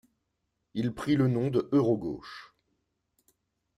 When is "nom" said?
1.27-1.51